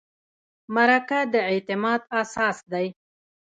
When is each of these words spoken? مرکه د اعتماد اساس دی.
مرکه 0.73 1.19
د 1.33 1.35
اعتماد 1.51 2.01
اساس 2.21 2.57
دی. 2.71 2.87